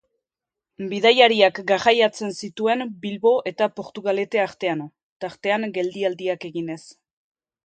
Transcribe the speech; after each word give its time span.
Bidaiariak 0.93 1.59
garraiatzen 1.71 2.33
zituen 2.47 2.81
Bilbo 3.03 3.35
eta 3.51 3.69
Portugalete 3.81 4.43
artean, 4.47 4.83
tartean 5.27 5.69
geldialdiak 5.77 6.49
eginez. 6.53 6.81